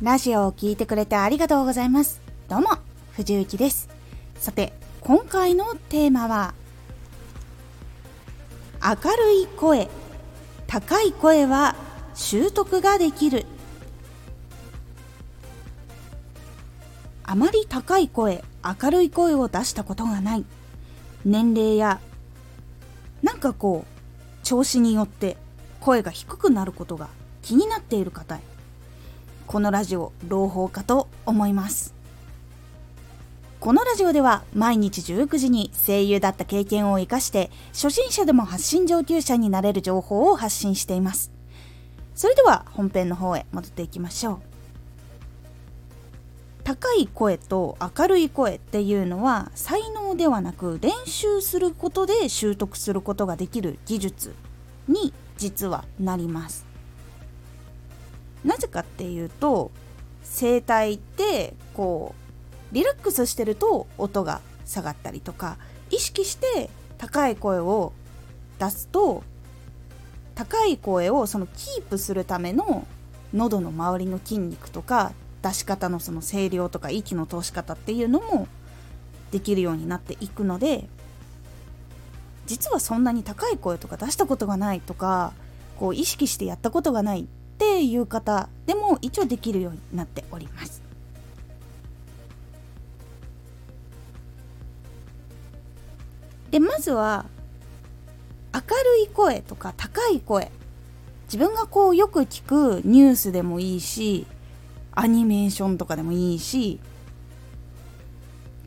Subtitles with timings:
[0.00, 2.20] ラジオを聴いてくれてありがとうございます。
[2.48, 2.68] どうも、
[3.14, 3.88] 藤幸です。
[4.36, 6.54] さて、今回のテーマは、
[8.80, 9.88] 明るい声、
[10.68, 11.74] 高い声は
[12.14, 13.44] 習得ができる。
[17.24, 18.44] あまり高い声、
[18.82, 20.44] 明るい声を出したことがない。
[21.24, 22.00] 年齢や、
[23.24, 25.36] なんかこう、調子によって
[25.80, 27.08] 声が低くなることが
[27.42, 28.57] 気になっている方へ。
[29.48, 31.94] このラジオ朗報かと思います。
[33.60, 41.32] このラジオでは毎日19時に声優だった経験を生かして初心者でも発信上級者になれる情報を発信しています。
[42.14, 44.38] それでは本編の方へ戻っていきましょう。
[46.62, 54.34] 高い声と明るい声っていうのは才能ではなく練習することで習得することができる技術
[54.88, 56.66] に実はなります。
[58.48, 59.70] なぜかっていうと
[60.24, 62.14] 声帯ってこ
[62.72, 65.58] うリラックスしてると音が下がったりとか
[65.90, 67.92] 意識して高い声を
[68.58, 69.22] 出すと
[70.34, 72.86] 高い声をそのキープするための
[73.34, 78.48] 喉の周りの筋肉とか出し方のその声量とか息の通し方っていうのも
[79.30, 80.88] できるようになっていくので
[82.46, 85.34] 実はそんなに高い声とか出したことがないとか
[85.78, 90.80] こう意識してやったことがないっていう方でも一応できるようになっております。
[96.52, 97.26] でまずは
[98.54, 100.52] 明るい声とか高い声
[101.24, 104.24] 自分がこうよく聞くニュースでもいいし
[104.92, 106.80] アニメーションとかでもいいし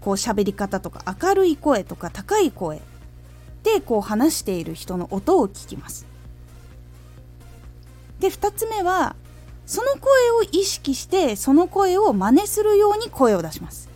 [0.02, 2.82] こう喋り方とか明るい声とか高い声
[3.64, 6.11] でこう話している人の音を聞きます
[8.22, 9.16] で2つ目は
[9.66, 13.90] その声を意識してその声を真似するように声を出します。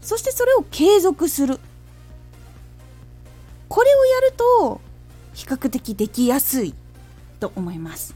[0.00, 1.58] そしてそれを継続する。
[3.68, 4.80] これをやると
[5.34, 6.74] 比較的できやすい
[7.40, 8.14] と思います。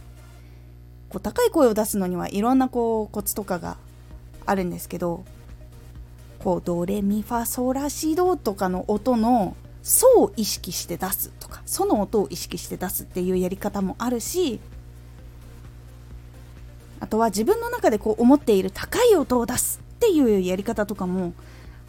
[1.09, 3.77] こう高い声を出すのにはいろんなこうコツとかが
[4.47, 5.25] あるんですけど
[6.39, 14.61] こうドレミファソラシドとかの音の「ソ」を意識して出すとか「ソ」の音を意識して出すっていうやり方もあるし
[17.01, 21.33] あとは自分の中でこう思っている高い音を出すっていうやり方とかも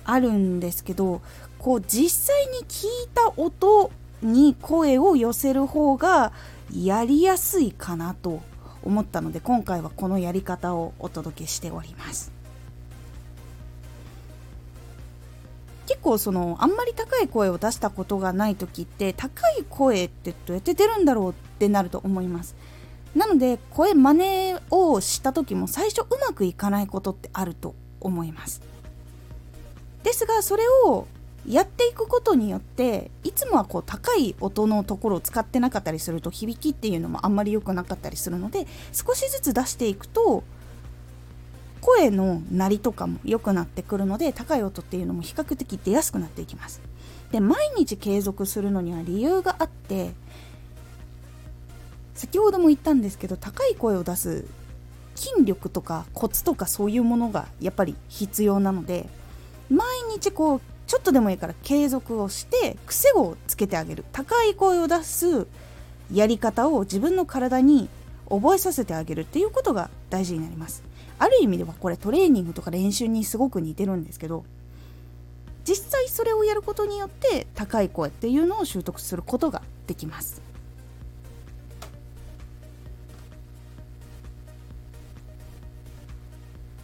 [0.04, 1.22] あるんですけど
[1.60, 3.92] こう実際に聞いた音
[4.22, 6.32] に声を寄せる方が
[6.74, 8.42] やりやすいかなと
[8.84, 12.41] 思ったので今回はこのやり方をお届けしております。
[16.02, 22.56] 構そのあんまり高い声を出したことがない時って高い声ってどうやって出るんだろうってなると思います。
[23.16, 24.14] なので声真
[24.54, 28.62] 似をした時も最初うまくいかないことってあると思います。
[30.04, 31.08] ですがそれを
[31.48, 40.44] やっていくことによっていつもはこう高い音のところを使ってなかったりすると響きっていうのもあんまり良くなかったりするので少しずつ出していくと
[41.82, 46.82] 声の鳴りとかも良くなってくるので高い音っていうのも比較的出やすくなっていきます。
[47.32, 50.12] で毎日継続するのには理由があって
[52.14, 54.46] 先ほども言ったんですけど高い声を出す
[55.16, 59.08] 筋力とかコツとかそういうものがやっぱり必要なので
[59.70, 64.04] 毎日こうちょっとでもいいから継続をして癖をつけてあげる。
[64.12, 65.48] 高い声を出す
[66.12, 67.88] やり方を自分の体に
[68.30, 70.84] 覚えさせてあげるっていうことが大事になります。
[71.22, 74.44] ある意味ではこれトレーニングとか練習にすごく似てるんですけど
[75.64, 80.42] 実際それをやることによって高い声っていうのを習得することができます。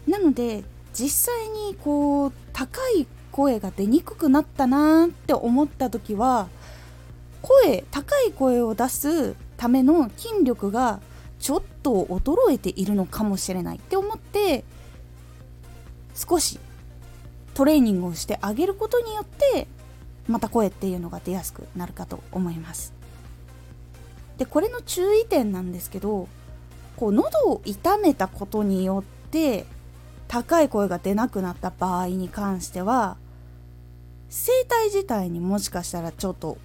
[0.08, 6.48] なので実際にこう高い声が出にくくなったなって思った時は
[7.42, 11.00] 声高い声を出すための筋力が
[11.40, 14.64] ちょっと衰えているのかもしれないって思って
[16.16, 16.60] 少し
[17.54, 19.68] トレーニングをしてあげることによって
[20.28, 22.94] また声っていうのが出やすくなるかと思います。
[24.38, 26.28] でこれの注意点なんですけど
[26.96, 29.66] こう喉を痛めたことによって
[30.28, 33.18] 高い声が出なくなった場合に関しては
[34.30, 36.58] 声帯自体にもしかしたらちょっと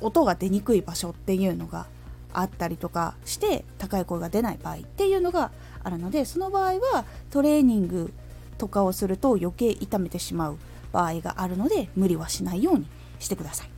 [0.00, 1.86] 音が出にくい場所っていうのが
[2.32, 5.50] あったりとかして高い声が出ない場合っていうのが
[5.82, 8.12] あるのでその場合はトレーニング
[8.58, 10.58] とかをすると余計痛めてしまう
[10.92, 12.86] 場合があるので無理はしないように
[13.18, 13.70] してください。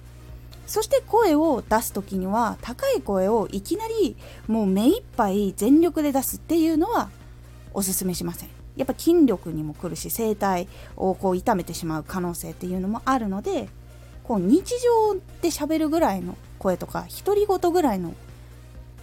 [0.67, 4.17] そして声を出す時には高い声をいきなり
[4.47, 7.11] もう目いっぱい全力で出すっていうのは
[7.75, 8.49] おすすめしません。
[8.77, 13.69] やっぱ筋力にも来るし声帯をこう痛めてしまう可能性っていうのもあるので
[14.25, 18.15] こう日常で喋るぐらいの声とか独り言ぐらいの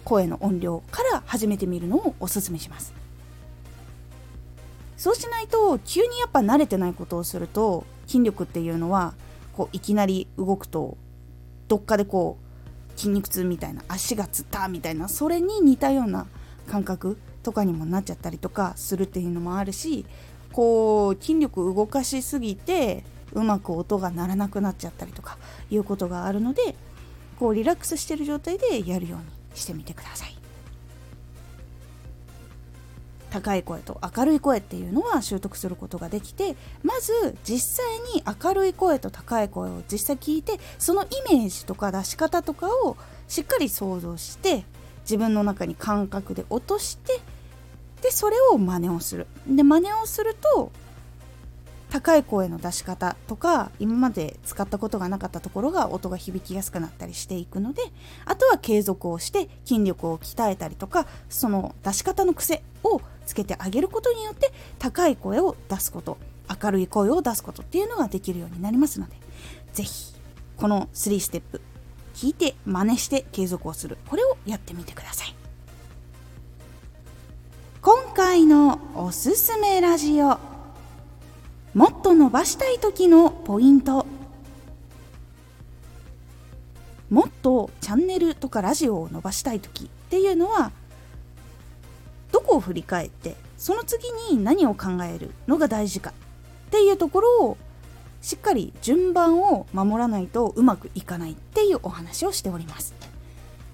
[0.04, 2.92] 声の音量から始めてみるのをおすすめします。
[4.96, 9.14] そうしないと急にやっぱ慣れてないことをすると筋力っていうのは
[9.52, 10.96] こういきなり動くと
[11.66, 16.26] どっかでこう筋肉痛みたいな足がつったみたいなそれに似たような
[16.68, 20.06] 感覚とかにもなっちゃったりとかするっていうのもあるし
[20.52, 23.02] こう筋力動かしすぎて
[23.32, 25.38] うまく音が鳴らなくなっちゃったりとか
[25.70, 26.76] いうことがあるので
[27.38, 30.36] こうリラックスしてる状態でやるようにしてみてください。
[33.32, 44.64] 高い声と明るい声っていうのは習得することができてまず実際に明るい声と高い声を実際聞いてそのイメージとか出し方とかをしっかり想像して
[45.04, 47.20] 自分の中に感覚で落として
[48.02, 49.26] でそれを真似をする。
[49.46, 50.70] で真似をすると
[51.92, 57.82] 高い声の出し方とか今まで使ったことがなかったところが音が響きやすくなったりしていくので
[58.24, 66.16] あとは継続をして筋力を鍛えたりとかその出し方の癖をつけてあげることによって高い声を出すこと
[66.62, 69.14] 明るい声を出すことっていうのができるようになりますので
[69.74, 70.14] 是非
[70.56, 71.60] この3ステップ
[72.14, 73.98] 聞いて真似して継続をする。
[74.06, 75.34] これをやってみてください。
[77.80, 80.51] 今回のおすすめラジオ。
[81.74, 84.06] もっと伸ばしたい時のポイント
[87.08, 90.70] もっとチャンネルとかラジオを伸ばしたい時っていうのは
[92.30, 96.12] どこを振り返ってその次に何を考えるのが大事かっ
[96.70, 97.56] ていうところを
[98.20, 102.94] しっかり順番を守らないとうまくいかないっていうお話をしております。